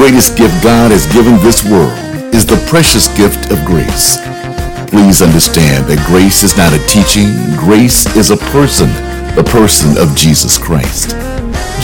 greatest 0.00 0.34
gift 0.34 0.64
God 0.64 0.92
has 0.96 1.04
given 1.12 1.36
this 1.44 1.60
world 1.62 1.92
is 2.32 2.46
the 2.46 2.56
precious 2.72 3.04
gift 3.20 3.52
of 3.52 3.60
grace. 3.68 4.16
Please 4.88 5.20
understand 5.20 5.84
that 5.92 6.00
grace 6.08 6.40
is 6.40 6.56
not 6.56 6.72
a 6.72 6.80
teaching, 6.88 7.28
grace 7.60 8.08
is 8.16 8.32
a 8.32 8.40
person, 8.48 8.88
the 9.36 9.44
person 9.44 10.00
of 10.00 10.16
Jesus 10.16 10.56
Christ. 10.56 11.12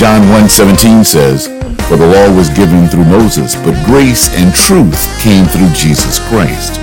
John 0.00 0.24
1:17 0.32 1.04
says, 1.04 1.52
For 1.92 2.00
the 2.00 2.08
law 2.08 2.32
was 2.32 2.48
given 2.56 2.88
through 2.88 3.04
Moses, 3.04 3.52
but 3.52 3.76
grace 3.84 4.32
and 4.32 4.48
truth 4.48 4.96
came 5.20 5.44
through 5.44 5.76
Jesus 5.76 6.16
Christ. 6.32 6.80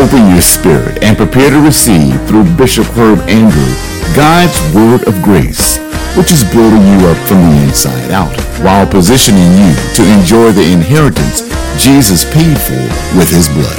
Open 0.00 0.32
your 0.32 0.40
spirit 0.40 1.04
and 1.04 1.12
prepare 1.12 1.52
to 1.52 1.60
receive 1.60 2.16
through 2.24 2.48
Bishop 2.56 2.88
Herb 2.96 3.20
Andrew 3.28 3.68
God's 4.16 4.56
word 4.72 5.04
of 5.04 5.20
grace 5.20 5.76
which 6.16 6.32
is 6.32 6.42
building 6.56 6.82
you 6.88 7.06
up 7.06 7.20
from 7.28 7.44
the 7.44 7.68
inside 7.68 8.10
out 8.10 8.49
while 8.62 8.86
positioning 8.86 9.52
you 9.56 9.74
to 9.94 10.04
enjoy 10.18 10.52
the 10.52 10.72
inheritance 10.72 11.40
Jesus 11.82 12.30
paid 12.32 12.58
for 12.60 12.80
with 13.16 13.30
his 13.30 13.48
blood. 13.48 13.78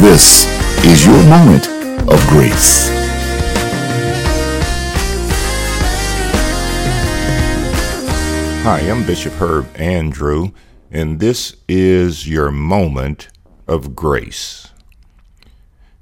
This 0.00 0.46
is 0.84 1.06
your 1.06 1.22
moment 1.28 1.68
of 2.10 2.20
grace. 2.26 2.88
Hi, 8.64 8.80
I'm 8.80 9.06
Bishop 9.06 9.34
Herb 9.34 9.68
Andrew, 9.76 10.50
and 10.90 11.20
this 11.20 11.56
is 11.68 12.28
your 12.28 12.50
moment 12.50 13.28
of 13.68 13.94
grace. 13.94 14.68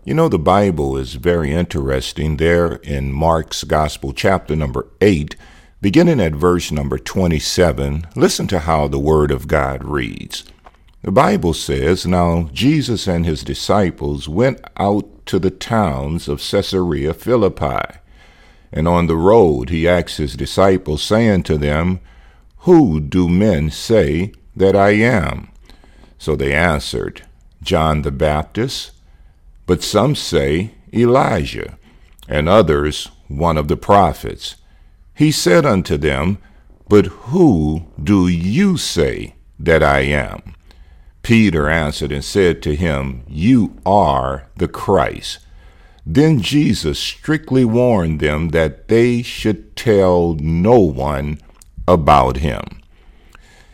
You 0.05 0.15
know, 0.15 0.29
the 0.29 0.39
Bible 0.39 0.97
is 0.97 1.15
very 1.15 1.53
interesting 1.53 2.39
there 2.39 2.77
in 2.77 3.13
Mark's 3.13 3.65
Gospel, 3.65 4.15
chapter 4.15 4.57
number 4.57 4.87
8, 5.03 5.37
beginning 5.81 6.21
at 6.21 6.33
verse 6.33 6.71
number 6.71 6.99
27. 6.99 8.07
Listen 8.15 8.47
to 8.47 8.61
how 8.61 8.89
the 8.89 8.99
Word 8.99 9.31
of 9.31 9.49
God 9.49 9.85
reads. 9.85 10.45
The 11.03 11.11
Bible 11.11 11.55
says, 11.55 12.07
Now 12.07 12.51
Jesus 12.53 13.07
and 13.07 13.25
his 13.25 13.43
disciples 13.43 14.29
went 14.29 14.61
out 14.77 15.27
to 15.27 15.39
the 15.39 15.51
towns 15.51 16.29
of 16.29 16.41
Caesarea 16.41 17.15
Philippi. 17.15 17.99
And 18.73 18.87
on 18.87 19.07
the 19.07 19.17
road 19.17 19.71
he 19.71 19.89
asked 19.89 20.19
his 20.19 20.35
disciples, 20.35 21.03
saying 21.03 21.45
to 21.45 21.59
them, 21.59 22.01
Who 22.59 23.01
do 23.01 23.29
men 23.29 23.71
say 23.71 24.33
that 24.55 24.77
I 24.77 24.91
am? 24.91 25.49
So 26.19 26.37
they 26.37 26.53
answered, 26.53 27.23
John 27.63 28.03
the 28.03 28.11
Baptist 28.11 28.93
but 29.71 29.85
some 29.85 30.17
say 30.17 30.73
Elijah, 30.93 31.79
and 32.29 32.49
others 32.49 33.09
one 33.29 33.57
of 33.57 33.69
the 33.69 33.77
prophets. 33.77 34.57
He 35.15 35.33
said 35.33 35.67
unto 35.67 35.97
them, 35.97 36.39
But 36.89 37.07
who 37.07 37.87
do 38.03 38.29
you 38.29 38.77
say 38.77 39.35
that 39.59 39.83
I 39.83 40.01
am? 40.01 40.55
Peter 41.23 41.69
answered 41.69 42.13
and 42.13 42.25
said 42.25 42.63
to 42.63 42.75
him, 42.75 43.23
You 43.29 43.77
are 43.85 44.49
the 44.57 44.69
Christ. 44.69 45.39
Then 46.07 46.41
Jesus 46.41 46.99
strictly 46.99 47.65
warned 47.65 48.21
them 48.21 48.49
that 48.49 48.89
they 48.89 49.23
should 49.23 49.77
tell 49.77 50.35
no 50.35 50.81
one 50.81 51.39
about 51.87 52.39
him. 52.39 52.81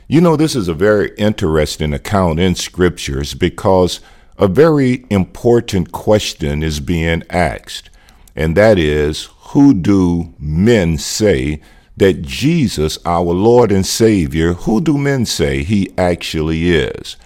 You 0.08 0.20
know, 0.20 0.36
this 0.36 0.54
is 0.54 0.68
a 0.68 0.74
very 0.74 1.12
interesting 1.16 1.92
account 1.92 2.38
in 2.38 2.54
scriptures 2.54 3.34
because 3.34 4.00
a 4.38 4.48
very 4.48 5.04
important 5.10 5.92
question 5.92 6.62
is 6.62 6.78
being 6.80 7.22
asked, 7.30 7.90
and 8.34 8.56
that 8.56 8.78
is 8.78 9.28
who 9.48 9.74
do 9.74 10.34
men 10.38 10.98
say 10.98 11.60
that 11.96 12.22
Jesus, 12.22 12.98
our 13.04 13.32
Lord 13.32 13.72
and 13.72 13.86
Savior, 13.86 14.52
who 14.52 14.80
do 14.80 14.98
men 14.98 15.24
say 15.24 15.62
he 15.62 15.92
actually 15.96 16.70
is? 16.70 17.16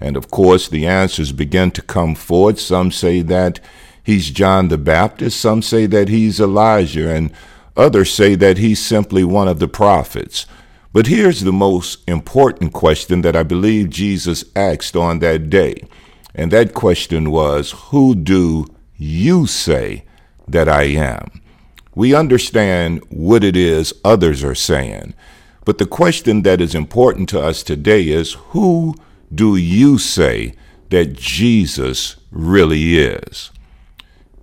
And 0.00 0.16
of 0.16 0.30
course, 0.30 0.68
the 0.68 0.86
answers 0.86 1.32
begin 1.32 1.70
to 1.72 1.82
come 1.82 2.14
forward. 2.14 2.58
Some 2.58 2.90
say 2.90 3.22
that 3.22 3.60
he's 4.02 4.30
John 4.30 4.68
the 4.68 4.78
Baptist, 4.78 5.40
some 5.40 5.62
say 5.62 5.86
that 5.86 6.08
he's 6.08 6.40
Elijah, 6.40 7.10
and 7.10 7.32
others 7.76 8.12
say 8.12 8.34
that 8.34 8.58
he's 8.58 8.84
simply 8.84 9.24
one 9.24 9.48
of 9.48 9.58
the 9.58 9.68
prophets. 9.68 10.46
But 10.92 11.06
here's 11.06 11.40
the 11.40 11.52
most 11.52 12.06
important 12.06 12.72
question 12.74 13.22
that 13.22 13.34
I 13.34 13.44
believe 13.44 13.90
Jesus 13.90 14.44
asked 14.54 14.94
on 14.94 15.20
that 15.20 15.48
day. 15.48 15.82
And 16.34 16.50
that 16.50 16.74
question 16.74 17.30
was, 17.30 17.72
Who 17.90 18.14
do 18.14 18.66
you 18.96 19.46
say 19.46 20.04
that 20.46 20.68
I 20.68 20.84
am? 20.84 21.41
We 21.94 22.14
understand 22.14 23.02
what 23.10 23.44
it 23.44 23.56
is 23.56 23.92
others 24.04 24.42
are 24.42 24.54
saying. 24.54 25.14
But 25.64 25.78
the 25.78 25.86
question 25.86 26.42
that 26.42 26.60
is 26.60 26.74
important 26.74 27.28
to 27.30 27.40
us 27.40 27.62
today 27.62 28.08
is, 28.08 28.32
Who 28.50 28.94
do 29.32 29.56
you 29.56 29.98
say 29.98 30.54
that 30.90 31.12
Jesus 31.12 32.16
really 32.30 32.96
is? 32.98 33.50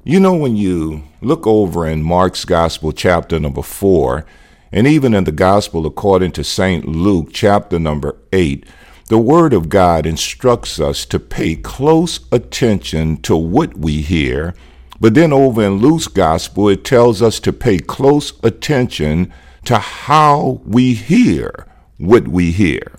You 0.03 0.19
know, 0.19 0.33
when 0.33 0.55
you 0.55 1.03
look 1.21 1.45
over 1.45 1.85
in 1.85 2.03
Mark's 2.03 2.45
Gospel, 2.45 2.91
chapter 2.91 3.39
number 3.39 3.61
four, 3.61 4.25
and 4.71 4.87
even 4.87 5.13
in 5.13 5.23
the 5.23 5.31
Gospel 5.31 5.85
according 5.85 6.31
to 6.33 6.43
St. 6.43 6.85
Luke, 6.85 7.29
chapter 7.33 7.79
number 7.79 8.15
eight, 8.31 8.65
the 9.07 9.17
Word 9.17 9.53
of 9.53 9.69
God 9.69 10.05
instructs 10.05 10.79
us 10.79 11.03
to 11.07 11.19
pay 11.19 11.55
close 11.55 12.19
attention 12.31 13.17
to 13.23 13.35
what 13.35 13.75
we 13.75 14.01
hear, 14.01 14.53
but 14.99 15.13
then 15.13 15.31
over 15.31 15.63
in 15.63 15.77
Luke's 15.77 16.07
Gospel, 16.07 16.69
it 16.69 16.83
tells 16.83 17.21
us 17.21 17.39
to 17.41 17.53
pay 17.53 17.79
close 17.79 18.33
attention 18.43 19.31
to 19.65 19.77
how 19.77 20.61
we 20.65 20.93
hear 20.93 21.65
what 21.97 22.27
we 22.27 22.51
hear. 22.51 22.93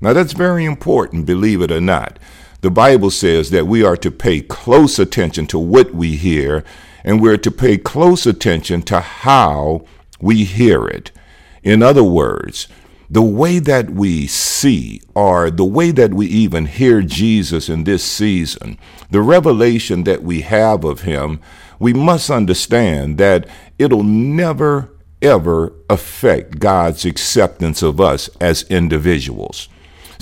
Now, 0.00 0.12
that's 0.12 0.32
very 0.32 0.64
important, 0.64 1.26
believe 1.26 1.62
it 1.62 1.70
or 1.70 1.80
not. 1.80 2.18
The 2.60 2.70
Bible 2.70 3.10
says 3.10 3.50
that 3.50 3.66
we 3.66 3.84
are 3.84 3.96
to 3.96 4.10
pay 4.10 4.40
close 4.40 4.98
attention 4.98 5.46
to 5.48 5.58
what 5.58 5.94
we 5.94 6.16
hear, 6.16 6.64
and 7.04 7.20
we're 7.20 7.38
to 7.38 7.50
pay 7.50 7.76
close 7.76 8.26
attention 8.26 8.82
to 8.82 9.00
how 9.00 9.84
we 10.20 10.44
hear 10.44 10.86
it. 10.86 11.10
In 11.62 11.82
other 11.82 12.04
words, 12.04 12.68
the 13.12 13.20
way 13.20 13.58
that 13.58 13.90
we 13.90 14.26
see, 14.26 15.02
or 15.14 15.50
the 15.50 15.66
way 15.66 15.90
that 15.90 16.14
we 16.14 16.26
even 16.26 16.64
hear 16.64 17.02
Jesus 17.02 17.68
in 17.68 17.84
this 17.84 18.02
season, 18.02 18.78
the 19.10 19.20
revelation 19.20 20.04
that 20.04 20.22
we 20.22 20.40
have 20.40 20.82
of 20.82 21.02
him, 21.02 21.38
we 21.78 21.92
must 21.92 22.30
understand 22.30 23.18
that 23.18 23.46
it'll 23.78 24.02
never, 24.02 24.94
ever 25.20 25.74
affect 25.90 26.58
God's 26.58 27.04
acceptance 27.04 27.82
of 27.82 28.00
us 28.00 28.30
as 28.40 28.62
individuals. 28.70 29.68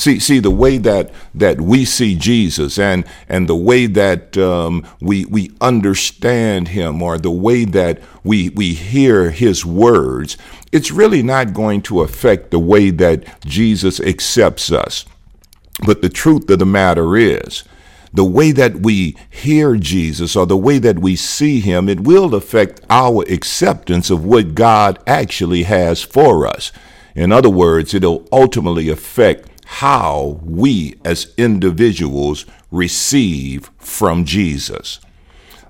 See, 0.01 0.19
see 0.19 0.39
the 0.39 0.51
way 0.51 0.79
that 0.79 1.13
that 1.35 1.61
we 1.61 1.85
see 1.85 2.15
Jesus, 2.15 2.79
and 2.79 3.05
and 3.29 3.47
the 3.47 3.55
way 3.55 3.85
that 3.85 4.35
um, 4.39 4.87
we 4.99 5.27
we 5.27 5.51
understand 5.61 6.69
Him, 6.69 7.03
or 7.03 7.19
the 7.19 7.31
way 7.31 7.67
that 7.67 8.01
we 8.25 8.49
we 8.49 8.73
hear 8.73 9.31
His 9.31 9.67
words, 9.67 10.39
it's 10.73 10.91
really 10.91 11.23
not 11.23 11.53
going 11.53 11.83
to 11.83 12.01
affect 12.01 12.51
the 12.51 12.59
way 12.59 12.89
that 12.89 13.45
Jesus 13.45 14.01
accepts 14.01 14.73
us. 14.73 15.05
But 15.85 16.01
the 16.01 16.09
truth 16.09 16.49
of 16.49 16.61
the 16.61 16.65
matter 16.65 17.15
is, 17.15 17.65
the 18.11 18.25
way 18.25 18.53
that 18.53 18.77
we 18.77 19.19
hear 19.29 19.77
Jesus 19.77 20.35
or 20.35 20.47
the 20.47 20.57
way 20.57 20.79
that 20.79 21.01
we 21.01 21.15
see 21.15 21.61
him, 21.61 21.91
it 21.91 22.01
will 22.01 22.35
affect 22.35 22.81
our 22.89 23.23
acceptance 23.29 24.09
of 24.09 24.25
what 24.25 24.55
God 24.55 24.99
actually 25.07 25.65
has 25.65 26.03
for 26.03 26.47
us. 26.47 26.73
In 27.15 27.33
other 27.33 27.51
words, 27.51 27.93
it'll 27.93 28.27
ultimately 28.33 28.89
affect 28.89 29.50
how 29.75 30.41
we 30.43 30.97
as 31.05 31.33
individuals 31.39 32.45
receive 32.73 33.71
from 33.79 34.25
Jesus. 34.25 34.99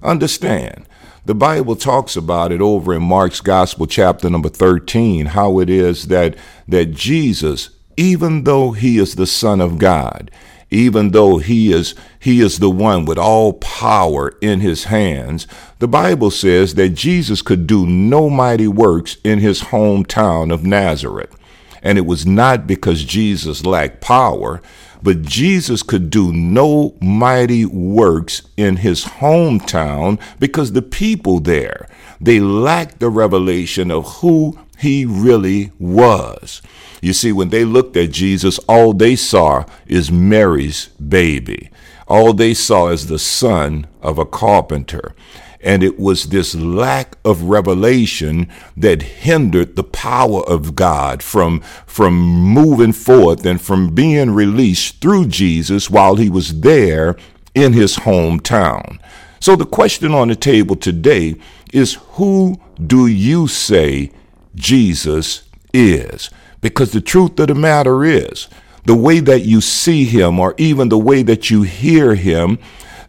Understand, 0.02 0.88
the 1.26 1.34
Bible 1.34 1.76
talks 1.76 2.16
about 2.16 2.50
it 2.50 2.62
over 2.62 2.94
in 2.94 3.02
Mark's 3.02 3.42
Gospel, 3.42 3.86
chapter 3.86 4.30
number 4.30 4.48
13, 4.48 5.26
how 5.26 5.60
it 5.60 5.68
is 5.68 6.08
that, 6.08 6.34
that 6.66 6.92
Jesus, 6.92 7.70
even 7.98 8.44
though 8.44 8.72
he 8.72 8.98
is 8.98 9.16
the 9.16 9.26
Son 9.26 9.60
of 9.60 9.78
God, 9.78 10.30
even 10.70 11.10
though 11.10 11.38
he 11.38 11.72
is 11.72 11.94
he 12.18 12.40
is 12.40 12.58
the 12.58 12.70
one 12.70 13.04
with 13.04 13.18
all 13.18 13.52
power 13.54 14.36
in 14.40 14.60
his 14.60 14.84
hands 14.84 15.48
the 15.80 15.88
bible 15.88 16.30
says 16.30 16.76
that 16.76 16.90
jesus 16.90 17.42
could 17.42 17.66
do 17.66 17.84
no 17.84 18.30
mighty 18.30 18.68
works 18.68 19.16
in 19.24 19.40
his 19.40 19.62
hometown 19.62 20.54
of 20.54 20.64
nazareth 20.64 21.36
and 21.82 21.98
it 21.98 22.06
was 22.06 22.26
not 22.26 22.66
because 22.66 23.04
Jesus 23.04 23.64
lacked 23.64 24.00
power, 24.00 24.60
but 25.02 25.22
Jesus 25.22 25.82
could 25.82 26.10
do 26.10 26.32
no 26.32 26.94
mighty 27.00 27.64
works 27.64 28.42
in 28.56 28.76
his 28.76 29.04
hometown 29.04 30.20
because 30.38 30.72
the 30.72 30.82
people 30.82 31.40
there, 31.40 31.88
they 32.20 32.40
lacked 32.40 33.00
the 33.00 33.08
revelation 33.08 33.90
of 33.90 34.16
who 34.16 34.58
he 34.78 35.04
really 35.04 35.72
was. 35.78 36.62
You 37.02 37.12
see, 37.12 37.32
when 37.32 37.48
they 37.48 37.64
looked 37.64 37.96
at 37.96 38.10
Jesus, 38.10 38.58
all 38.60 38.92
they 38.92 39.16
saw 39.16 39.64
is 39.86 40.10
Mary's 40.10 40.88
baby. 40.88 41.70
All 42.08 42.32
they 42.32 42.54
saw 42.54 42.88
is 42.88 43.06
the 43.06 43.18
son 43.18 43.86
of 44.02 44.18
a 44.18 44.26
carpenter. 44.26 45.14
And 45.62 45.82
it 45.82 45.98
was 45.98 46.24
this 46.26 46.54
lack 46.54 47.16
of 47.24 47.42
revelation 47.42 48.48
that 48.76 49.02
hindered 49.02 49.76
the 49.76 49.84
power 49.84 50.42
of 50.48 50.74
God 50.74 51.22
from, 51.22 51.60
from 51.86 52.14
moving 52.14 52.92
forth 52.92 53.44
and 53.44 53.60
from 53.60 53.94
being 53.94 54.30
released 54.30 55.00
through 55.00 55.26
Jesus 55.26 55.90
while 55.90 56.16
he 56.16 56.30
was 56.30 56.60
there 56.60 57.16
in 57.54 57.74
his 57.74 57.98
hometown. 57.98 58.98
So 59.38 59.56
the 59.56 59.66
question 59.66 60.14
on 60.14 60.28
the 60.28 60.36
table 60.36 60.76
today 60.76 61.36
is 61.72 61.94
who 62.12 62.60
do 62.84 63.06
you 63.06 63.46
say 63.46 64.12
Jesus 64.54 65.42
is? 65.72 66.30
Because 66.60 66.92
the 66.92 67.00
truth 67.00 67.38
of 67.40 67.48
the 67.48 67.54
matter 67.54 68.04
is, 68.04 68.48
the 68.84 68.94
way 68.94 69.20
that 69.20 69.40
you 69.40 69.60
see 69.60 70.04
him 70.04 70.38
or 70.38 70.54
even 70.58 70.88
the 70.88 70.98
way 70.98 71.22
that 71.22 71.50
you 71.50 71.62
hear 71.62 72.14
him, 72.14 72.58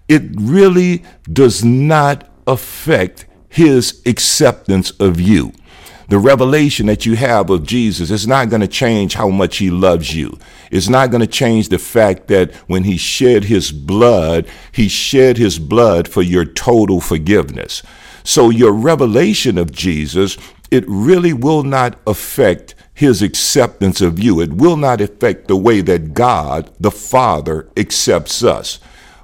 it 0.07 0.23
really 0.35 1.03
does 1.31 1.63
not 1.63 2.29
affect 2.47 3.25
his 3.49 4.01
acceptance 4.05 4.91
of 4.91 5.19
you. 5.19 5.53
The 6.07 6.19
revelation 6.19 6.87
that 6.87 7.05
you 7.05 7.15
have 7.15 7.49
of 7.49 7.65
Jesus 7.65 8.11
is 8.11 8.27
not 8.27 8.49
going 8.49 8.59
to 8.59 8.67
change 8.67 9.13
how 9.13 9.29
much 9.29 9.57
he 9.57 9.69
loves 9.69 10.13
you. 10.13 10.37
It's 10.69 10.89
not 10.89 11.09
going 11.09 11.21
to 11.21 11.27
change 11.27 11.69
the 11.69 11.79
fact 11.79 12.27
that 12.27 12.53
when 12.67 12.83
he 12.83 12.97
shed 12.97 13.45
his 13.45 13.71
blood, 13.71 14.45
he 14.73 14.89
shed 14.89 15.37
his 15.37 15.57
blood 15.57 16.09
for 16.09 16.21
your 16.21 16.43
total 16.43 16.99
forgiveness. 16.99 17.81
So 18.25 18.49
your 18.49 18.73
revelation 18.73 19.57
of 19.57 19.71
Jesus, 19.71 20.37
it 20.69 20.83
really 20.87 21.31
will 21.31 21.63
not 21.63 21.97
affect 22.05 22.75
his 22.93 23.21
acceptance 23.21 24.01
of 24.01 24.19
you. 24.19 24.41
It 24.41 24.53
will 24.53 24.77
not 24.77 24.99
affect 24.99 25.47
the 25.47 25.55
way 25.55 25.79
that 25.81 26.13
God, 26.13 26.69
the 26.79 26.91
Father, 26.91 27.69
accepts 27.77 28.43
us. 28.43 28.79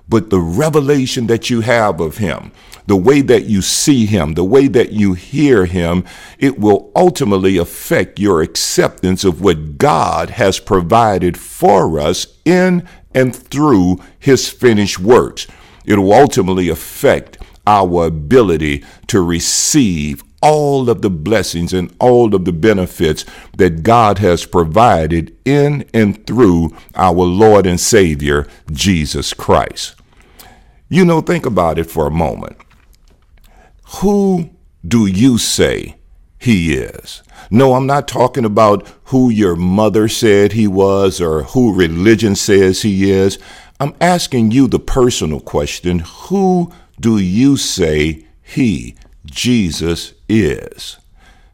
But 0.08 0.30
the 0.30 0.40
revelation 0.40 1.28
that 1.28 1.50
you 1.50 1.62
have 1.62 2.00
of 2.00 2.18
him, 2.18 2.54
the 2.88 2.98
way 2.98 3.22
that 3.22 3.46
you 3.46 3.62
see 3.62 4.06
him, 4.06 4.34
the 4.34 4.44
way 4.44 4.68
that 4.68 4.92
you 4.92 5.14
hear 5.14 5.66
him, 5.66 6.04
it 6.40 6.58
will 6.58 6.92
ultimately 6.96 7.58
affect 7.58 8.20
your 8.20 8.42
acceptance 8.42 9.24
of 9.24 9.42
what 9.42 9.78
God 9.78 10.32
has 10.32 10.60
provided 10.60 11.38
for 11.38 12.00
us 12.00 12.28
in 12.46 12.88
and 13.14 13.36
through 13.36 14.00
his 14.18 14.50
finished 14.50 15.00
works. 15.00 15.48
It 15.86 15.98
will 15.98 16.14
ultimately 16.14 16.70
affect 16.70 17.38
our 17.66 18.06
ability 18.06 18.84
to 19.08 19.22
receive 19.22 20.24
all 20.42 20.90
of 20.90 21.02
the 21.02 21.10
blessings 21.10 21.74
and 21.74 21.94
all 22.00 22.34
of 22.34 22.46
the 22.46 22.54
benefits 22.54 23.26
that 23.58 23.84
God 23.84 24.20
has 24.20 24.46
provided 24.46 25.36
in 25.44 25.84
and 25.94 26.26
through 26.26 26.76
our 26.96 27.14
Lord 27.14 27.66
and 27.66 27.80
Savior, 27.80 28.48
Jesus 28.72 29.34
Christ. 29.34 29.96
You 30.90 31.04
know, 31.04 31.22
think 31.22 31.46
about 31.46 31.80
it 31.80 31.86
for 31.86 32.08
a 32.08 32.12
moment. 32.12 32.58
Who 33.96 34.50
do 34.86 35.06
you 35.06 35.38
say 35.38 35.96
he 36.38 36.74
is? 36.76 37.24
No, 37.50 37.74
I'm 37.74 37.88
not 37.88 38.08
talking 38.08 38.46
about 38.46 38.88
who 39.06 39.30
your 39.30 39.56
mother 39.56 40.08
said 40.08 40.52
he 40.52 40.68
was 40.68 41.22
or 41.22 41.44
who 41.44 41.74
religion 41.74 42.36
says 42.36 42.82
he 42.82 43.10
is. 43.10 43.40
I'm 43.80 43.96
asking 44.02 44.52
you 44.52 44.68
the 44.68 44.80
personal 44.80 45.40
question 45.40 46.00
who 46.00 46.72
do 47.00 47.18
you 47.18 47.56
say 47.58 48.26
he, 48.44 48.96
Jesus, 49.26 50.14
is? 50.28 50.98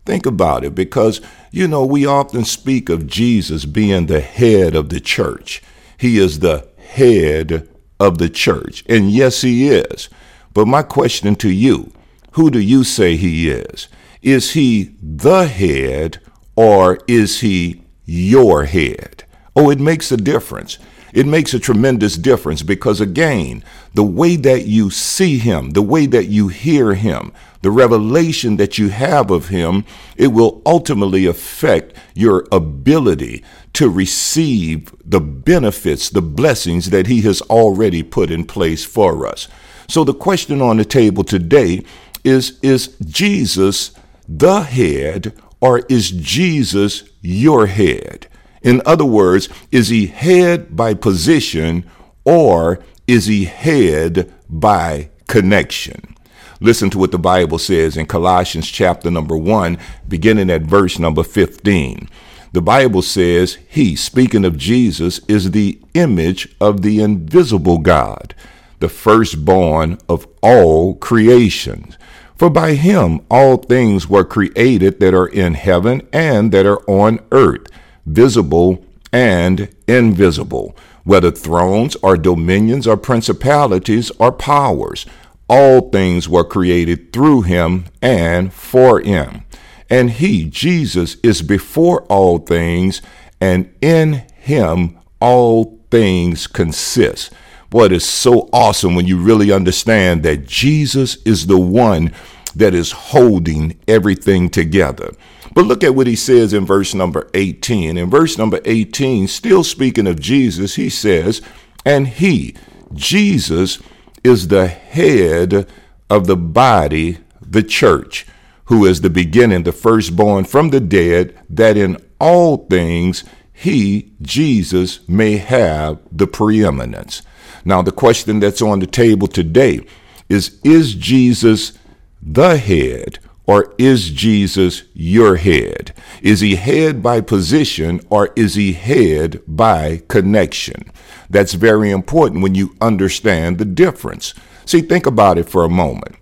Think 0.05 0.25
about 0.25 0.63
it 0.63 0.73
because, 0.73 1.21
you 1.51 1.67
know, 1.67 1.85
we 1.85 2.05
often 2.05 2.45
speak 2.45 2.89
of 2.89 3.07
Jesus 3.07 3.65
being 3.65 4.07
the 4.07 4.21
head 4.21 4.75
of 4.75 4.89
the 4.89 4.99
church. 4.99 5.61
He 5.97 6.17
is 6.17 6.39
the 6.39 6.67
head 6.77 7.69
of 7.99 8.17
the 8.17 8.29
church. 8.29 8.83
And 8.89 9.11
yes, 9.11 9.41
he 9.41 9.69
is. 9.69 10.09
But 10.53 10.67
my 10.67 10.81
question 10.81 11.35
to 11.37 11.49
you 11.49 11.91
who 12.33 12.49
do 12.49 12.59
you 12.59 12.83
say 12.83 13.15
he 13.15 13.49
is? 13.49 13.87
Is 14.21 14.53
he 14.53 14.95
the 15.01 15.47
head 15.47 16.19
or 16.55 16.99
is 17.07 17.41
he 17.41 17.83
your 18.05 18.65
head? 18.65 19.23
Oh, 19.55 19.69
it 19.69 19.79
makes 19.79 20.11
a 20.11 20.17
difference. 20.17 20.77
It 21.13 21.27
makes 21.27 21.53
a 21.53 21.59
tremendous 21.59 22.15
difference 22.15 22.63
because, 22.63 22.99
again, 22.99 23.63
the 23.93 24.03
way 24.03 24.35
that 24.37 24.65
you 24.65 24.89
see 24.89 25.37
him, 25.37 25.71
the 25.71 25.83
way 25.83 26.07
that 26.07 26.25
you 26.25 26.47
hear 26.47 26.95
him, 26.95 27.33
the 27.61 27.69
revelation 27.69 28.57
that 28.57 28.79
you 28.79 28.89
have 28.89 29.29
of 29.29 29.49
him, 29.49 29.85
it 30.17 30.27
will 30.27 30.63
ultimately 30.65 31.27
affect 31.27 31.95
your 32.15 32.47
ability 32.51 33.43
to 33.73 33.89
receive 33.89 34.91
the 35.05 35.21
benefits, 35.21 36.09
the 36.09 36.21
blessings 36.21 36.89
that 36.89 37.05
he 37.05 37.21
has 37.21 37.41
already 37.43 38.01
put 38.01 38.31
in 38.31 38.43
place 38.43 38.83
for 38.83 39.27
us. 39.27 39.47
So 39.87 40.03
the 40.03 40.13
question 40.13 40.61
on 40.61 40.77
the 40.77 40.85
table 40.85 41.23
today 41.23 41.83
is 42.23 42.59
Is 42.61 42.87
Jesus 43.05 43.91
the 44.27 44.61
head 44.61 45.33
or 45.59 45.79
is 45.89 46.11
Jesus 46.11 47.03
your 47.21 47.67
head? 47.67 48.27
In 48.61 48.81
other 48.85 49.05
words, 49.05 49.49
is 49.71 49.89
he 49.89 50.07
head 50.07 50.75
by 50.75 50.93
position 50.93 51.85
or 52.23 52.79
is 53.07 53.25
he 53.25 53.45
head 53.45 54.33
by 54.49 55.09
connection? 55.27 56.15
Listen 56.61 56.89
to 56.91 56.97
what 56.97 57.11
the 57.11 57.19
Bible 57.19 57.59
says 57.59 57.97
in 57.97 58.05
Colossians 58.05 58.69
chapter 58.69 59.11
number 59.11 59.35
1, 59.35 59.77
beginning 60.07 60.49
at 60.49 60.61
verse 60.61 60.97
number 60.97 61.21
15. 61.21 62.07
The 62.53 62.61
Bible 62.61 63.01
says, 63.01 63.57
He, 63.67 63.97
speaking 63.97 64.45
of 64.45 64.57
Jesus, 64.57 65.19
is 65.27 65.51
the 65.51 65.79
image 65.93 66.55
of 66.61 66.81
the 66.81 67.01
invisible 67.01 67.79
God, 67.79 68.33
the 68.79 68.87
firstborn 68.87 69.97
of 70.07 70.25
all 70.41 70.95
creations. 70.95 71.97
For 72.35 72.49
by 72.49 72.73
him 72.73 73.21
all 73.29 73.57
things 73.57 74.09
were 74.09 74.23
created 74.23 74.99
that 74.99 75.13
are 75.13 75.27
in 75.27 75.53
heaven 75.53 76.07
and 76.11 76.51
that 76.51 76.65
are 76.65 76.81
on 76.89 77.19
earth 77.31 77.67
visible 78.05 78.83
and 79.11 79.73
invisible, 79.87 80.75
whether 81.03 81.31
thrones 81.31 81.95
or 81.97 82.17
dominions 82.17 82.87
or 82.87 82.97
principalities 82.97 84.11
or 84.19 84.31
powers. 84.31 85.05
All 85.47 85.89
things 85.89 86.27
were 86.27 86.43
created 86.43 87.13
through 87.13 87.43
him 87.43 87.85
and 88.01 88.51
for 88.51 89.01
him. 89.01 89.43
And 89.89 90.11
he, 90.11 90.45
Jesus, 90.45 91.17
is 91.21 91.41
before 91.41 92.03
all 92.03 92.39
things, 92.39 93.01
and 93.39 93.71
in 93.81 94.23
him 94.35 94.97
all 95.19 95.79
things 95.91 96.47
consist. 96.47 97.31
What 97.73 97.91
is 97.91 98.05
so 98.05 98.49
awesome 98.53 98.93
when 98.93 99.07
you 99.07 99.17
really 99.17 99.51
understand 99.51 100.21
that 100.21 100.45
Jesus 100.45 101.17
is 101.25 101.47
the 101.47 101.57
one 101.57 102.13
that 102.55 102.75
is 102.75 102.91
holding 102.91 103.79
everything 103.87 104.51
together. 104.51 105.11
But 105.55 105.65
look 105.65 105.83
at 105.83 105.95
what 105.95 106.05
he 106.05 106.15
says 106.15 106.53
in 106.53 106.67
verse 106.67 106.93
number 106.93 107.31
18. 107.33 107.97
In 107.97 108.11
verse 108.11 108.37
number 108.37 108.59
18, 108.63 109.27
still 109.27 109.63
speaking 109.63 110.05
of 110.05 110.19
Jesus, 110.19 110.75
he 110.75 110.87
says, 110.87 111.41
And 111.83 112.07
he, 112.07 112.55
Jesus, 112.93 113.79
is 114.23 114.49
the 114.49 114.67
head 114.67 115.67
of 116.11 116.27
the 116.27 116.37
body, 116.37 117.17
the 117.41 117.63
church, 117.63 118.27
who 118.65 118.85
is 118.85 119.01
the 119.01 119.09
beginning, 119.09 119.63
the 119.63 119.71
firstborn 119.71 120.45
from 120.45 120.69
the 120.69 120.79
dead, 120.79 121.35
that 121.49 121.75
in 121.75 121.97
all 122.19 122.67
things 122.67 123.23
he, 123.51 124.11
Jesus, 124.21 124.99
may 125.09 125.37
have 125.37 125.97
the 126.11 126.27
preeminence. 126.27 127.23
Now, 127.65 127.81
the 127.81 127.91
question 127.91 128.39
that's 128.39 128.61
on 128.61 128.79
the 128.79 128.87
table 128.87 129.27
today 129.27 129.81
is 130.29 130.59
Is 130.63 130.95
Jesus 130.95 131.73
the 132.21 132.57
head 132.57 133.19
or 133.45 133.73
is 133.77 134.09
Jesus 134.09 134.83
your 134.93 135.35
head? 135.35 135.93
Is 136.21 136.39
he 136.39 136.55
head 136.55 137.03
by 137.03 137.21
position 137.21 137.99
or 138.09 138.31
is 138.35 138.55
he 138.55 138.73
head 138.73 139.41
by 139.47 140.01
connection? 140.07 140.91
That's 141.29 141.53
very 141.53 141.91
important 141.91 142.41
when 142.43 142.55
you 142.55 142.75
understand 142.79 143.57
the 143.57 143.65
difference. 143.65 144.33
See, 144.65 144.81
think 144.81 145.05
about 145.05 145.37
it 145.37 145.49
for 145.49 145.65
a 145.65 145.69
moment. 145.69 146.15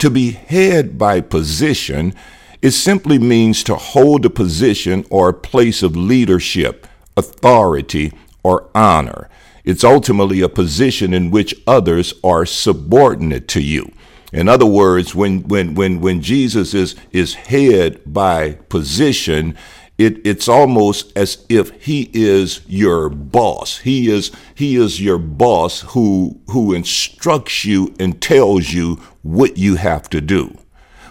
To 0.00 0.10
be 0.10 0.32
head 0.32 0.98
by 0.98 1.20
position, 1.20 2.14
it 2.60 2.72
simply 2.72 3.18
means 3.18 3.62
to 3.64 3.76
hold 3.76 4.26
a 4.26 4.30
position 4.30 5.04
or 5.10 5.28
a 5.28 5.34
place 5.34 5.82
of 5.82 5.96
leadership, 5.96 6.86
authority, 7.16 8.12
or 8.42 8.68
honor. 8.74 9.28
It's 9.64 9.84
ultimately 9.84 10.40
a 10.40 10.48
position 10.48 11.12
in 11.12 11.30
which 11.30 11.54
others 11.66 12.14
are 12.24 12.46
subordinate 12.46 13.48
to 13.48 13.60
you. 13.60 13.92
In 14.32 14.48
other 14.48 14.66
words, 14.66 15.14
when 15.14 15.42
when 15.48 15.74
when 15.74 16.00
when 16.00 16.20
Jesus 16.20 16.74
is 16.74 16.94
is 17.12 17.34
head 17.34 18.00
by 18.06 18.52
position, 18.68 19.56
it, 19.96 20.24
it's 20.26 20.48
almost 20.48 21.16
as 21.16 21.44
if 21.48 21.70
he 21.82 22.10
is 22.12 22.60
your 22.66 23.08
boss. 23.08 23.78
He 23.78 24.10
is 24.10 24.30
he 24.54 24.76
is 24.76 25.00
your 25.00 25.18
boss 25.18 25.80
who 25.80 26.40
who 26.50 26.74
instructs 26.74 27.64
you 27.64 27.94
and 27.98 28.20
tells 28.20 28.72
you 28.72 28.96
what 29.22 29.56
you 29.56 29.76
have 29.76 30.10
to 30.10 30.20
do. 30.20 30.56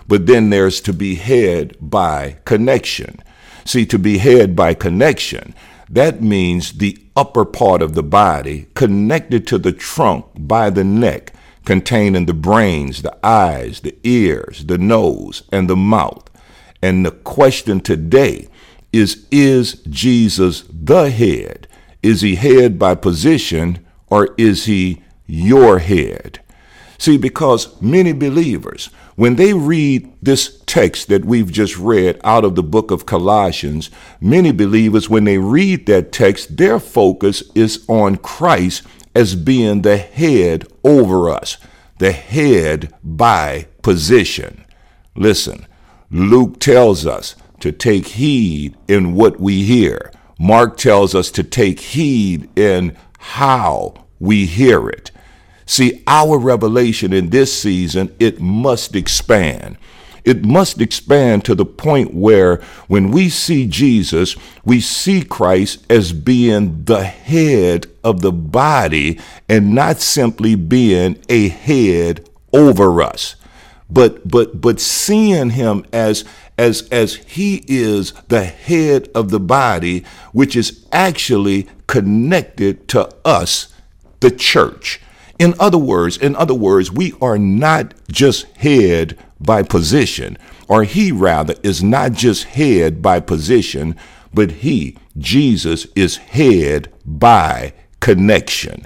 But 0.07 0.25
then 0.25 0.51
there's 0.51 0.79
to 0.81 0.93
be 0.93 1.15
head 1.15 1.75
by 1.81 2.37
connection. 2.45 3.21
See, 3.65 3.85
to 3.87 3.99
be 3.99 4.19
head 4.19 4.55
by 4.55 4.73
connection, 4.73 5.53
that 5.89 6.21
means 6.21 6.73
the 6.73 6.97
upper 7.17 7.43
part 7.43 7.81
of 7.81 7.95
the 7.95 8.03
body 8.03 8.67
connected 8.75 9.47
to 9.47 9.57
the 9.57 9.71
trunk 9.71 10.25
by 10.37 10.69
the 10.69 10.83
neck 10.83 11.33
containing 11.65 12.27
the 12.27 12.33
brains, 12.33 13.01
the 13.01 13.17
eyes, 13.25 13.81
the 13.81 13.97
ears, 14.03 14.65
the 14.67 14.77
nose, 14.77 15.41
and 15.51 15.69
the 15.69 15.75
mouth. 15.75 16.29
And 16.81 17.05
the 17.05 17.11
question 17.11 17.81
today 17.81 18.47
is 18.93 19.25
Is 19.31 19.81
Jesus 19.89 20.63
the 20.69 21.09
head? 21.09 21.67
Is 22.03 22.21
he 22.21 22.35
head 22.35 22.77
by 22.77 22.95
position 22.95 23.85
or 24.07 24.35
is 24.37 24.65
he 24.65 25.01
your 25.25 25.79
head? 25.79 26.39
See, 26.99 27.17
because 27.17 27.81
many 27.81 28.13
believers, 28.13 28.89
when 29.17 29.35
they 29.35 29.51
read 29.51 30.13
this 30.21 30.61
text 30.67 31.07
that 31.07 31.25
we've 31.25 31.51
just 31.51 31.75
read 31.75 32.21
out 32.23 32.45
of 32.45 32.53
the 32.53 32.61
book 32.61 32.91
of 32.91 33.07
Colossians, 33.07 33.89
many 34.21 34.51
believers, 34.51 35.09
when 35.09 35.23
they 35.23 35.39
read 35.39 35.87
that 35.87 36.11
text, 36.11 36.57
their 36.57 36.79
focus 36.79 37.41
is 37.55 37.83
on 37.87 38.17
Christ 38.17 38.83
as 39.15 39.33
being 39.33 39.81
the 39.81 39.97
head 39.97 40.67
over 40.83 41.31
us, 41.31 41.57
the 41.97 42.11
head 42.11 42.93
by 43.03 43.65
position. 43.81 44.63
Listen, 45.15 45.65
Luke 46.11 46.59
tells 46.59 47.07
us 47.07 47.35
to 47.59 47.71
take 47.71 48.05
heed 48.09 48.77
in 48.87 49.15
what 49.15 49.39
we 49.39 49.63
hear. 49.63 50.11
Mark 50.39 50.77
tells 50.77 51.15
us 51.15 51.31
to 51.31 51.43
take 51.43 51.79
heed 51.79 52.47
in 52.55 52.95
how 53.17 54.05
we 54.19 54.45
hear 54.45 54.87
it. 54.87 55.09
See, 55.67 56.01
our 56.07 56.39
revelation 56.39 57.13
in 57.13 57.29
this 57.29 57.57
season, 57.57 58.15
it 58.19 58.39
must 58.41 58.95
expand. 58.95 59.77
It 60.23 60.43
must 60.43 60.81
expand 60.81 61.45
to 61.45 61.55
the 61.55 61.65
point 61.65 62.13
where 62.13 62.57
when 62.87 63.11
we 63.11 63.29
see 63.29 63.67
Jesus, 63.67 64.35
we 64.65 64.81
see 64.81 65.23
Christ 65.23 65.85
as 65.91 66.13
being 66.13 66.85
the 66.85 67.03
head 67.03 67.87
of 68.03 68.21
the 68.21 68.31
body 68.31 69.19
and 69.47 69.75
not 69.75 69.99
simply 69.99 70.55
being 70.55 71.21
a 71.29 71.49
head 71.49 72.27
over 72.53 73.01
us 73.01 73.35
but 73.89 74.27
but 74.27 74.59
but 74.59 74.79
seeing 74.79 75.51
him 75.51 75.85
as 75.93 76.25
as 76.57 76.87
as 76.89 77.15
he 77.15 77.63
is 77.67 78.11
the 78.27 78.43
head 78.43 79.09
of 79.15 79.29
the 79.29 79.39
body 79.39 80.03
which 80.33 80.55
is 80.55 80.85
actually 80.91 81.67
connected 81.87 82.87
to 82.87 83.09
us 83.23 83.73
the 84.19 84.31
church 84.31 84.99
in 85.39 85.53
other 85.59 85.77
words, 85.77 86.17
in 86.17 86.35
other 86.35 86.53
words, 86.53 86.91
we 86.91 87.13
are 87.21 87.37
not 87.37 87.93
just 88.09 88.45
head 88.57 89.17
by 89.39 89.63
position, 89.63 90.37
or 90.67 90.83
he 90.83 91.11
rather 91.11 91.55
is 91.63 91.83
not 91.83 92.13
just 92.13 92.45
head 92.45 93.01
by 93.01 93.19
position, 93.19 93.95
but 94.33 94.51
he, 94.51 94.97
Jesus, 95.17 95.87
is 95.95 96.17
head 96.17 96.91
by 97.05 97.73
connection. 97.99 98.85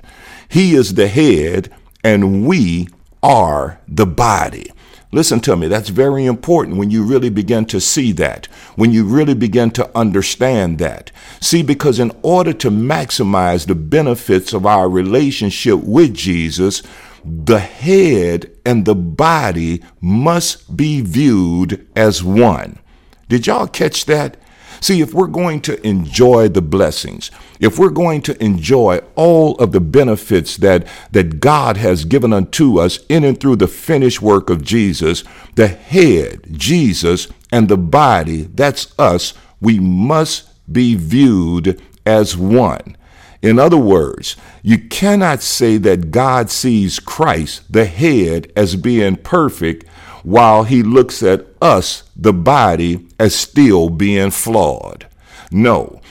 He 0.50 0.76
is 0.76 0.96
the 0.96 1.08
head, 1.08 1.70
and 2.04 2.46
we 2.46 2.88
are 3.24 3.80
the 3.88 4.06
body. 4.06 4.72
Listen 5.14 5.42
to 5.42 5.58
me, 5.58 5.68
that's 5.68 5.90
very 5.90 6.26
important 6.26 6.78
when 6.78 6.90
you 6.90 7.04
really 7.04 7.30
begin 7.30 7.66
to 7.66 7.82
see 7.82 8.14
that, 8.14 8.46
when 8.76 8.92
you 8.92 9.04
really 9.04 9.34
begin 9.34 9.70
to 9.72 9.98
understand 9.98 10.80
that. 10.80 11.12
See, 11.42 11.64
because 11.64 12.00
in 12.00 12.12
order 12.22 12.54
to 12.54 12.72
maximize 12.72 13.68
the 13.68 13.76
benefits 13.76 14.54
of 14.54 14.66
our 14.66 14.90
relationship 14.90 15.84
with 15.84 16.14
Jesus, 16.14 16.82
the 17.26 17.60
head 17.60 18.52
and 18.66 18.86
the 18.86 18.96
body 18.96 19.84
must 20.00 20.78
be 20.78 21.02
viewed 21.02 21.86
as 21.96 22.24
one. 22.24 22.80
Did 23.28 23.48
y'all 23.48 23.68
catch 23.68 24.06
that? 24.06 24.38
See, 24.82 25.00
if 25.00 25.14
we're 25.14 25.28
going 25.28 25.62
to 25.62 25.88
enjoy 25.88 26.50
the 26.50 26.62
blessings, 26.62 27.30
if 27.60 27.78
we're 27.78 27.90
going 27.90 28.24
to 28.24 28.44
enjoy 28.44 29.02
all 29.16 29.56
of 29.58 29.72
the 29.74 29.80
benefits 29.80 30.58
that, 30.58 30.88
that 31.12 31.40
God 31.40 31.78
has 31.78 32.04
given 32.04 32.34
unto 32.34 32.80
us 32.80 32.98
in 33.08 33.24
and 33.24 33.40
through 33.40 33.58
the 33.58 33.68
finished 33.68 34.24
work 34.24 34.50
of 34.50 34.64
Jesus, 34.64 35.24
the 35.54 35.68
head, 35.68 36.48
Jesus, 36.52 37.28
and 37.52 37.70
the 37.70 37.78
body, 37.78 38.42
that's 38.42 38.98
us, 38.98 39.36
we 39.62 39.80
must 39.80 40.50
be 40.72 40.96
viewed 40.96 41.80
as 42.04 42.36
one. 42.36 42.98
In 43.44 43.60
other 43.60 43.78
words, 43.78 44.36
you 44.64 44.80
cannot 44.80 45.44
say 45.44 45.78
that 45.78 46.10
God 46.10 46.50
sees 46.50 47.00
Christ, 47.00 47.72
the 47.72 47.86
head, 47.86 48.52
as 48.56 48.76
being 48.76 49.16
perfect 49.16 49.88
while 50.24 50.64
he 50.64 50.84
looks 50.84 51.24
at 51.24 51.46
us, 51.62 52.04
the 52.16 52.34
body, 52.34 53.08
as 53.22 53.36
still 53.36 53.88
being 53.88 54.32
flawed. 54.32 55.06
No, 55.52 56.02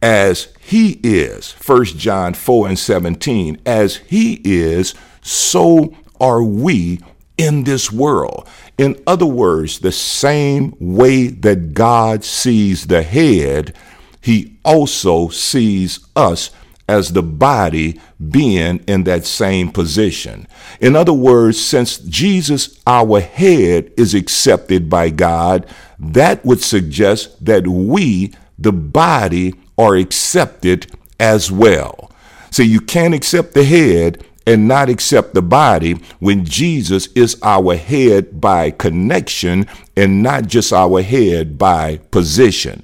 as 0.00 0.54
he 0.60 1.00
is, 1.02 1.50
1 1.50 1.84
John 1.84 2.32
4 2.32 2.68
and 2.68 2.78
17, 2.78 3.60
as 3.66 3.96
he 3.96 4.40
is, 4.44 4.94
so 5.20 5.92
are 6.20 6.44
we 6.44 7.00
in 7.36 7.64
this 7.64 7.90
world. 7.90 8.46
In 8.78 9.02
other 9.04 9.26
words, 9.26 9.80
the 9.80 9.90
same 9.90 10.76
way 10.78 11.26
that 11.26 11.74
God 11.74 12.22
sees 12.22 12.86
the 12.86 13.02
head, 13.02 13.74
he 14.20 14.56
also 14.64 15.28
sees 15.28 15.98
us 16.14 16.52
as 16.90 17.12
the 17.12 17.22
body 17.22 18.00
being 18.30 18.82
in 18.88 19.04
that 19.04 19.24
same 19.24 19.70
position. 19.70 20.44
In 20.80 20.96
other 20.96 21.12
words, 21.12 21.64
since 21.64 21.98
Jesus, 21.98 22.80
our 22.84 23.20
head, 23.20 23.92
is 23.96 24.12
accepted 24.12 24.90
by 24.90 25.10
God, 25.10 25.66
that 26.00 26.44
would 26.44 26.60
suggest 26.60 27.44
that 27.44 27.68
we, 27.68 28.34
the 28.58 28.72
body, 28.72 29.54
are 29.78 29.94
accepted 29.94 30.90
as 31.20 31.52
well. 31.52 32.10
So 32.50 32.64
you 32.64 32.80
can't 32.80 33.14
accept 33.14 33.54
the 33.54 33.64
head 33.64 34.26
and 34.44 34.66
not 34.66 34.88
accept 34.88 35.32
the 35.34 35.42
body 35.42 35.92
when 36.18 36.44
Jesus 36.44 37.06
is 37.14 37.38
our 37.40 37.76
head 37.76 38.40
by 38.40 38.72
connection 38.72 39.68
and 39.96 40.24
not 40.24 40.48
just 40.48 40.72
our 40.72 41.02
head 41.02 41.56
by 41.56 41.98
position. 42.10 42.82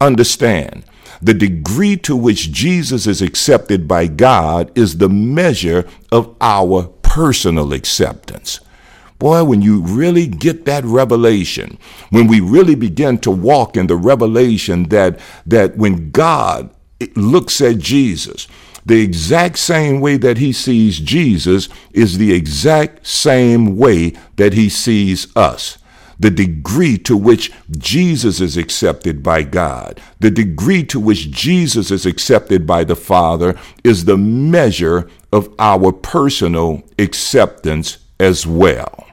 Understand, 0.00 0.84
the 1.22 1.34
degree 1.34 1.96
to 1.96 2.16
which 2.16 2.50
Jesus 2.50 3.06
is 3.06 3.20
accepted 3.20 3.86
by 3.86 4.06
God 4.06 4.70
is 4.76 4.98
the 4.98 5.08
measure 5.08 5.86
of 6.10 6.34
our 6.40 6.84
personal 7.02 7.72
acceptance. 7.72 8.60
Boy, 9.18 9.44
when 9.44 9.60
you 9.60 9.82
really 9.82 10.26
get 10.26 10.64
that 10.64 10.84
revelation, 10.84 11.78
when 12.08 12.26
we 12.26 12.40
really 12.40 12.74
begin 12.74 13.18
to 13.18 13.30
walk 13.30 13.76
in 13.76 13.86
the 13.86 13.96
revelation 13.96 14.84
that, 14.84 15.20
that 15.44 15.76
when 15.76 16.10
God 16.10 16.70
looks 17.14 17.60
at 17.60 17.78
Jesus, 17.78 18.48
the 18.86 19.02
exact 19.02 19.58
same 19.58 20.00
way 20.00 20.16
that 20.16 20.38
he 20.38 20.54
sees 20.54 20.98
Jesus 20.98 21.68
is 21.92 22.16
the 22.16 22.32
exact 22.32 23.06
same 23.06 23.76
way 23.76 24.14
that 24.36 24.54
he 24.54 24.70
sees 24.70 25.34
us 25.36 25.76
the 26.20 26.30
degree 26.30 26.98
to 26.98 27.16
which 27.16 27.50
Jesus 27.70 28.40
is 28.40 28.56
accepted 28.56 29.22
by 29.22 29.42
God, 29.42 30.00
the 30.20 30.30
degree 30.30 30.84
to 30.84 31.00
which 31.00 31.30
Jesus 31.30 31.90
is 31.90 32.06
accepted 32.06 32.66
by 32.66 32.84
the 32.84 32.94
Father 32.94 33.58
is 33.82 34.04
the 34.04 34.18
measure 34.18 35.08
of 35.32 35.52
our 35.58 35.90
personal 35.90 36.82
acceptance 36.98 37.98
as 38.20 38.46
well. 38.46 39.09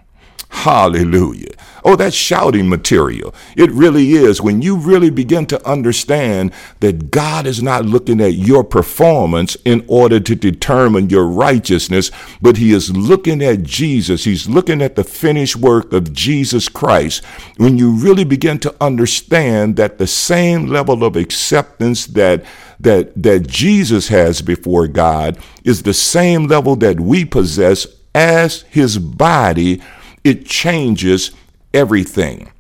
Hallelujah. 0.50 1.52
Oh, 1.84 1.96
that's 1.96 2.16
shouting 2.16 2.68
material. 2.68 3.34
It 3.56 3.72
really 3.72 4.12
is. 4.14 4.42
When 4.42 4.62
you 4.62 4.76
really 4.76 5.10
begin 5.10 5.46
to 5.48 5.68
understand 5.68 6.52
that 6.80 7.12
God 7.12 7.46
is 7.46 7.62
not 7.62 7.86
looking 7.86 8.20
at 8.20 8.34
your 8.34 8.64
performance 8.64 9.56
in 9.64 9.86
order 9.88 10.20
to 10.20 10.36
determine 10.36 11.10
your 11.10 11.26
righteousness, 11.28 12.12
but 12.42 12.58
He 12.58 12.74
is 12.74 12.96
looking 12.96 13.42
at 13.42 13.64
Jesus. 13.64 14.24
He's 14.24 14.50
looking 14.50 14.82
at 14.82 14.96
the 14.96 15.04
finished 15.04 15.56
work 15.56 15.94
of 15.94 16.14
Jesus 16.14 16.68
Christ. 16.68 17.24
When 17.58 17.78
you 17.78 17.92
really 17.92 18.26
begin 18.26 18.60
to 18.60 18.76
understand 18.82 19.76
that 19.78 19.98
the 19.98 20.08
same 20.08 20.68
level 20.68 21.04
of 21.04 21.16
acceptance 21.16 22.06
that 22.08 22.44
that 22.80 23.12
that 23.22 23.48
Jesus 23.48 24.10
has 24.10 24.42
before 24.42 24.88
God 24.88 25.38
is 25.64 25.84
the 25.84 25.94
same 25.94 26.48
level 26.48 26.76
that 26.78 27.00
we 27.00 27.26
possess 27.26 27.88
as 28.14 28.64
his 28.64 28.98
body 28.98 29.82
it 30.24 30.46
changes 30.46 31.32
everything. 31.74 32.52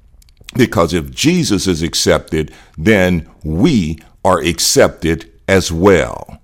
Because 0.56 0.94
if 0.94 1.12
Jesus 1.12 1.68
is 1.68 1.84
accepted, 1.84 2.54
then 2.78 3.30
we 3.44 4.00
are 4.24 4.40
accepted 4.40 5.32
as 5.48 5.72
well. 5.72 6.42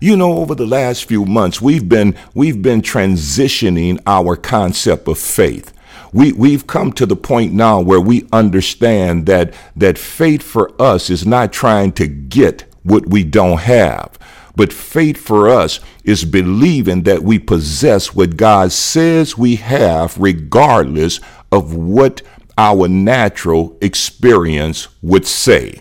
You 0.00 0.16
know, 0.16 0.38
over 0.38 0.54
the 0.54 0.66
last 0.66 1.04
few 1.04 1.26
months, 1.26 1.60
we've 1.60 1.88
been 1.88 2.16
we've 2.34 2.62
been 2.62 2.80
transitioning 2.80 4.00
our 4.06 4.34
concept 4.34 5.08
of 5.08 5.18
faith. 5.18 5.74
We 6.12 6.32
we've 6.32 6.66
come 6.66 6.92
to 6.94 7.04
the 7.04 7.16
point 7.16 7.52
now 7.52 7.80
where 7.80 8.00
we 8.00 8.26
understand 8.32 9.26
that 9.26 9.52
that 9.76 9.98
faith 9.98 10.42
for 10.42 10.70
us 10.80 11.10
is 11.10 11.26
not 11.26 11.52
trying 11.52 11.92
to 11.92 12.06
get 12.06 12.64
what 12.82 13.06
we 13.06 13.24
don't 13.24 13.60
have. 13.60 14.18
But 14.56 14.72
faith 14.72 15.16
for 15.16 15.48
us 15.48 15.80
is 16.04 16.24
believing 16.24 17.02
that 17.04 17.22
we 17.22 17.38
possess 17.38 18.14
what 18.14 18.36
God 18.36 18.72
says 18.72 19.38
we 19.38 19.56
have, 19.56 20.18
regardless 20.18 21.20
of 21.52 21.74
what 21.74 22.22
our 22.58 22.88
natural 22.88 23.78
experience 23.80 24.88
would 25.02 25.26
say. 25.26 25.80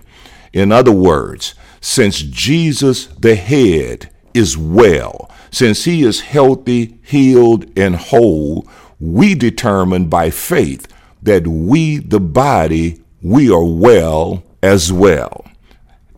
In 0.53 0.71
other 0.71 0.91
words, 0.91 1.55
since 1.81 2.21
Jesus, 2.21 3.07
the 3.07 3.35
head, 3.35 4.09
is 4.33 4.57
well, 4.57 5.29
Since 5.51 5.85
he 5.85 6.03
is 6.03 6.21
healthy, 6.21 6.99
healed, 7.01 7.65
and 7.77 7.95
whole, 7.95 8.67
we 8.99 9.35
determine 9.35 10.07
by 10.07 10.29
faith 10.29 10.87
that 11.23 11.47
we, 11.47 11.97
the 11.97 12.19
body, 12.19 13.01
we 13.21 13.51
are 13.51 13.65
well 13.65 14.43
as 14.61 14.93
well. 14.93 15.48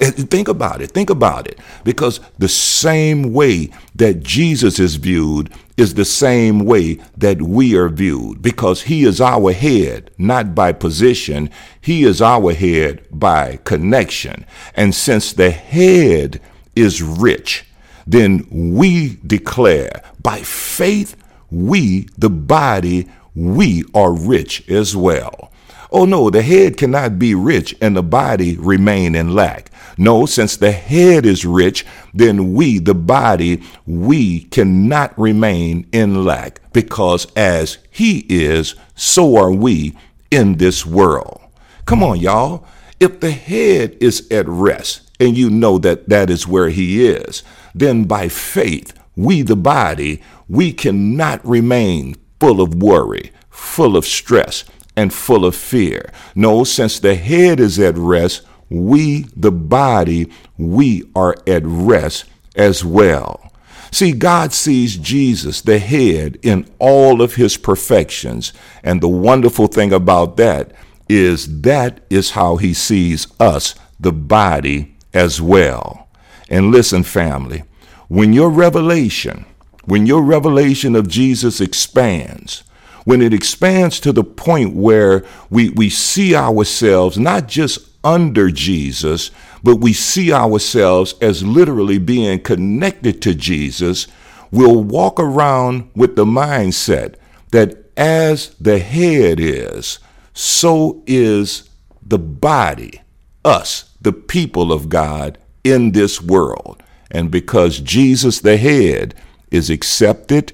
Eh, 0.01 0.11
think 0.11 0.47
about 0.47 0.81
it. 0.81 0.91
Think 0.91 1.11
about 1.11 1.47
it. 1.47 1.59
Because 1.83 2.19
the 2.39 2.49
same 2.49 3.33
way 3.33 3.69
that 3.95 4.21
Jesus 4.23 4.79
is 4.79 4.95
viewed 4.95 5.53
is 5.77 5.93
the 5.93 6.05
same 6.05 6.65
way 6.65 6.95
that 7.17 7.41
we 7.41 7.75
are 7.77 7.89
viewed. 7.89 8.41
Because 8.41 8.83
he 8.83 9.03
is 9.05 9.21
our 9.21 9.53
head, 9.53 10.11
not 10.17 10.55
by 10.55 10.73
position. 10.73 11.51
He 11.79 12.03
is 12.03 12.21
our 12.21 12.53
head 12.53 13.05
by 13.11 13.59
connection. 13.63 14.45
And 14.75 14.95
since 14.95 15.33
the 15.33 15.51
head 15.51 16.41
is 16.75 17.01
rich, 17.03 17.65
then 18.07 18.47
we 18.51 19.19
declare 19.25 20.01
by 20.21 20.41
faith, 20.41 21.15
we, 21.51 22.07
the 22.17 22.29
body, 22.29 23.07
we 23.35 23.83
are 23.93 24.13
rich 24.13 24.67
as 24.69 24.95
well. 24.95 25.50
Oh 25.91 26.05
no, 26.05 26.29
the 26.29 26.41
head 26.41 26.77
cannot 26.77 27.19
be 27.19 27.35
rich 27.35 27.75
and 27.81 27.95
the 27.95 28.03
body 28.03 28.57
remain 28.57 29.15
in 29.15 29.35
lack. 29.35 29.71
No, 29.97 30.25
since 30.25 30.55
the 30.55 30.71
head 30.71 31.25
is 31.25 31.45
rich, 31.45 31.85
then 32.13 32.53
we, 32.53 32.79
the 32.79 32.95
body, 32.95 33.61
we 33.85 34.43
cannot 34.45 35.17
remain 35.19 35.87
in 35.91 36.23
lack 36.23 36.61
because 36.73 37.27
as 37.35 37.77
he 37.89 38.25
is, 38.29 38.75
so 38.95 39.35
are 39.37 39.51
we 39.51 39.95
in 40.31 40.57
this 40.57 40.85
world. 40.85 41.41
Come 41.85 42.03
on, 42.03 42.19
y'all. 42.19 42.65
If 42.99 43.19
the 43.19 43.31
head 43.31 43.97
is 43.99 44.27
at 44.31 44.47
rest 44.47 45.11
and 45.19 45.37
you 45.37 45.49
know 45.49 45.77
that 45.79 46.07
that 46.09 46.29
is 46.29 46.47
where 46.47 46.69
he 46.69 47.05
is, 47.05 47.43
then 47.75 48.05
by 48.05 48.29
faith, 48.29 48.93
we, 49.15 49.41
the 49.41 49.55
body, 49.55 50.21
we 50.47 50.71
cannot 50.71 51.45
remain 51.45 52.15
full 52.39 52.61
of 52.61 52.75
worry, 52.75 53.31
full 53.49 53.97
of 53.97 54.05
stress, 54.05 54.63
and 55.01 55.11
full 55.11 55.45
of 55.45 55.55
fear. 55.55 56.11
No, 56.35 56.63
since 56.63 56.99
the 56.99 57.15
head 57.15 57.59
is 57.59 57.79
at 57.79 57.97
rest, 57.97 58.43
we, 58.69 59.23
the 59.35 59.51
body, 59.51 60.31
we 60.57 61.03
are 61.15 61.35
at 61.47 61.63
rest 61.65 62.25
as 62.55 62.85
well. 62.85 63.51
See, 63.91 64.11
God 64.13 64.53
sees 64.53 64.95
Jesus, 64.95 65.61
the 65.61 65.79
head, 65.79 66.37
in 66.43 66.69
all 66.79 67.21
of 67.21 67.35
his 67.35 67.57
perfections. 67.57 68.53
And 68.83 69.01
the 69.01 69.09
wonderful 69.09 69.67
thing 69.67 69.91
about 69.91 70.37
that 70.37 70.71
is 71.09 71.61
that 71.61 71.99
is 72.09 72.31
how 72.31 72.57
he 72.57 72.73
sees 72.73 73.27
us, 73.39 73.75
the 73.99 74.13
body, 74.13 74.95
as 75.13 75.41
well. 75.41 76.07
And 76.47 76.71
listen, 76.71 77.03
family, 77.03 77.63
when 78.07 78.33
your 78.33 78.49
revelation, 78.49 79.45
when 79.85 80.05
your 80.05 80.21
revelation 80.21 80.95
of 80.95 81.07
Jesus 81.09 81.59
expands, 81.59 82.63
when 83.03 83.21
it 83.21 83.33
expands 83.33 83.99
to 83.99 84.11
the 84.11 84.23
point 84.23 84.75
where 84.75 85.25
we, 85.49 85.69
we 85.69 85.89
see 85.89 86.35
ourselves 86.35 87.17
not 87.17 87.47
just 87.47 87.79
under 88.03 88.49
Jesus, 88.49 89.31
but 89.63 89.77
we 89.77 89.93
see 89.93 90.33
ourselves 90.33 91.15
as 91.21 91.43
literally 91.43 91.97
being 91.97 92.39
connected 92.41 93.21
to 93.21 93.35
Jesus, 93.35 94.07
we'll 94.51 94.83
walk 94.83 95.19
around 95.19 95.89
with 95.95 96.15
the 96.15 96.25
mindset 96.25 97.15
that 97.51 97.77
as 97.97 98.55
the 98.59 98.79
head 98.79 99.39
is, 99.39 99.99
so 100.33 101.03
is 101.05 101.69
the 102.01 102.19
body, 102.19 103.01
us, 103.45 103.95
the 104.01 104.13
people 104.13 104.71
of 104.71 104.89
God 104.89 105.37
in 105.63 105.91
this 105.91 106.21
world. 106.21 106.81
And 107.11 107.29
because 107.29 107.79
Jesus, 107.79 108.39
the 108.39 108.57
head, 108.57 109.13
is 109.51 109.69
accepted, 109.69 110.53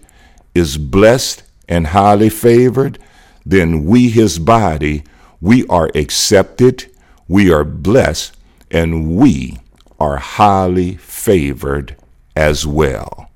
is 0.55 0.77
blessed, 0.77 1.43
and 1.67 1.87
highly 1.87 2.29
favored, 2.29 2.99
then 3.45 3.85
we, 3.85 4.09
his 4.09 4.39
body, 4.39 5.03
we 5.39 5.65
are 5.67 5.89
accepted, 5.95 6.91
we 7.27 7.51
are 7.51 7.63
blessed, 7.63 8.35
and 8.71 9.15
we 9.15 9.57
are 9.99 10.17
highly 10.17 10.95
favored 10.95 11.95
as 12.35 12.65
well. 12.65 13.29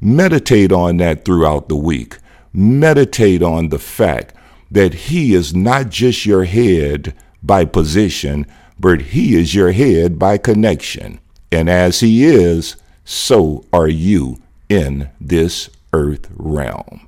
Meditate 0.00 0.72
on 0.72 0.98
that 0.98 1.24
throughout 1.24 1.68
the 1.68 1.76
week. 1.76 2.18
Meditate 2.52 3.42
on 3.42 3.68
the 3.68 3.78
fact 3.78 4.34
that 4.70 4.94
He 4.94 5.34
is 5.34 5.54
not 5.54 5.90
just 5.90 6.26
your 6.26 6.44
head 6.44 7.14
by 7.42 7.64
position, 7.64 8.46
but 8.78 9.00
He 9.00 9.34
is 9.34 9.54
your 9.54 9.72
head 9.72 10.18
by 10.18 10.38
connection. 10.38 11.20
And 11.50 11.68
as 11.68 12.00
He 12.00 12.24
is, 12.24 12.76
so 13.04 13.64
are 13.72 13.88
you 13.88 14.40
in 14.68 15.10
this 15.20 15.70
earth 15.92 16.28
realm. 16.36 17.05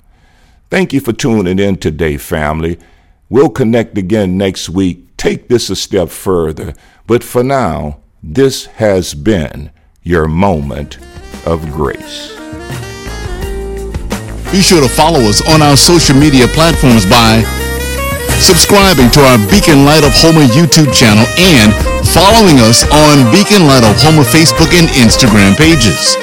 Thank 0.70 0.92
you 0.92 1.00
for 1.00 1.12
tuning 1.12 1.58
in 1.58 1.76
today, 1.76 2.16
family. 2.16 2.78
We'll 3.28 3.50
connect 3.50 3.96
again 3.98 4.36
next 4.36 4.68
week 4.68 5.08
take 5.18 5.48
this 5.48 5.68
a 5.68 5.76
step 5.76 6.08
further. 6.08 6.72
But 7.06 7.22
for 7.22 7.44
now, 7.44 8.00
this 8.22 8.66
has 8.80 9.12
been 9.12 9.70
your 10.02 10.26
moment 10.26 10.96
of 11.44 11.70
grace. 11.72 12.32
Be 14.50 14.62
sure 14.62 14.80
to 14.80 14.88
follow 14.88 15.20
us 15.28 15.44
on 15.52 15.60
our 15.60 15.76
social 15.76 16.16
media 16.16 16.46
platforms 16.48 17.04
by 17.04 17.42
subscribing 18.40 19.10
to 19.10 19.20
our 19.20 19.36
Beacon 19.50 19.84
Light 19.84 20.04
of 20.06 20.14
Homer 20.14 20.46
YouTube 20.46 20.94
channel 20.94 21.26
and 21.36 21.74
following 22.08 22.56
us 22.64 22.86
on 22.88 23.28
Beacon 23.30 23.66
Light 23.66 23.84
of 23.84 24.00
Homer 24.00 24.24
Facebook 24.24 24.72
and 24.72 24.88
Instagram 24.96 25.58
pages. 25.58 26.16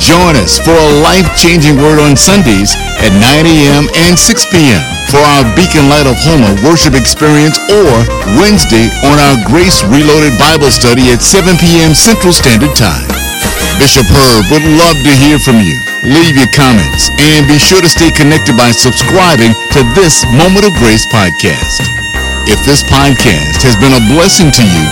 Join 0.00 0.34
us 0.40 0.56
for 0.58 0.72
a 0.72 0.90
life-changing 1.04 1.76
word 1.76 2.00
on 2.00 2.16
Sundays 2.16 2.72
at 3.04 3.12
9 3.12 3.44
a.m. 3.44 3.84
and 4.08 4.16
6 4.16 4.24
p.m. 4.48 4.82
for 5.12 5.20
our 5.20 5.44
Beacon 5.52 5.86
Light 5.92 6.08
of 6.08 6.16
Homer 6.24 6.52
worship 6.64 6.96
experience 6.96 7.60
or 7.68 7.92
Wednesday 8.40 8.88
on 9.04 9.20
our 9.20 9.36
Grace 9.44 9.84
Reloaded 9.84 10.34
Bible 10.40 10.72
study 10.72 11.12
at 11.12 11.20
7 11.20 11.54
p.m. 11.60 11.92
Central 11.92 12.32
Standard 12.32 12.72
Time. 12.72 13.04
Bishop 13.76 14.08
Herb 14.08 14.48
would 14.48 14.64
love 14.80 14.96
to 15.04 15.12
hear 15.20 15.36
from 15.38 15.60
you. 15.60 15.76
Leave 16.08 16.40
your 16.40 16.50
comments 16.56 17.12
and 17.20 17.44
be 17.44 17.60
sure 17.60 17.84
to 17.84 17.90
stay 17.90 18.10
connected 18.14 18.56
by 18.56 18.72
subscribing 18.72 19.52
to 19.76 19.80
this 19.92 20.24
Moment 20.34 20.64
of 20.64 20.72
Grace 20.80 21.04
podcast. 21.12 21.84
If 22.48 22.64
this 22.64 22.82
podcast 22.82 23.60
has 23.62 23.76
been 23.76 23.94
a 23.94 24.02
blessing 24.08 24.50
to 24.50 24.64
you, 24.64 24.84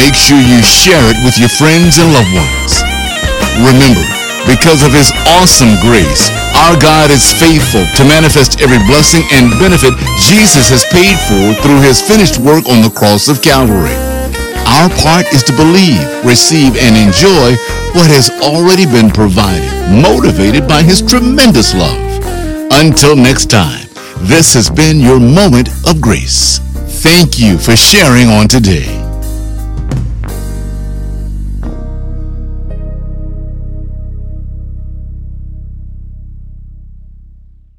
make 0.00 0.16
sure 0.16 0.40
you 0.40 0.58
share 0.64 1.04
it 1.12 1.18
with 1.22 1.38
your 1.38 1.52
friends 1.52 2.00
and 2.00 2.10
loved 2.10 2.32
ones. 2.34 2.72
Remember, 3.62 4.04
because 4.46 4.86
of 4.86 4.94
his 4.94 5.10
awesome 5.38 5.74
grace, 5.82 6.30
our 6.54 6.78
God 6.78 7.10
is 7.10 7.34
faithful 7.36 7.84
to 7.98 8.02
manifest 8.06 8.62
every 8.62 8.78
blessing 8.86 9.22
and 9.34 9.50
benefit 9.58 9.92
Jesus 10.22 10.70
has 10.70 10.86
paid 10.88 11.18
for 11.26 11.54
through 11.62 11.82
his 11.82 12.00
finished 12.00 12.38
work 12.38 12.66
on 12.70 12.80
the 12.82 12.94
cross 12.94 13.28
of 13.28 13.42
Calvary. 13.42 13.94
Our 14.78 14.90
part 15.02 15.26
is 15.34 15.42
to 15.44 15.54
believe, 15.54 16.02
receive, 16.24 16.76
and 16.76 16.96
enjoy 16.96 17.54
what 17.94 18.10
has 18.10 18.30
already 18.42 18.86
been 18.86 19.10
provided, 19.10 19.66
motivated 20.02 20.66
by 20.66 20.82
his 20.82 21.02
tremendous 21.02 21.74
love. 21.74 21.98
Until 22.72 23.16
next 23.16 23.46
time, 23.46 23.86
this 24.26 24.54
has 24.54 24.68
been 24.70 25.00
your 25.00 25.20
moment 25.20 25.68
of 25.86 26.00
grace. 26.00 26.58
Thank 27.02 27.38
you 27.38 27.58
for 27.58 27.76
sharing 27.76 28.28
on 28.28 28.48
today. 28.48 29.05